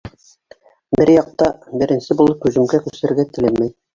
Бер 0.99 1.11
яҡ 1.15 1.27
та 1.41 1.49
беренсе 1.83 2.17
булып 2.21 2.47
һөжүмгә 2.47 2.83
күсергә 2.89 3.29
теләмәй. 3.37 3.73